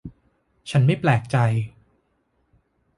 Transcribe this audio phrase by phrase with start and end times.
[0.69, 1.37] ฉันไม่แปลกใจ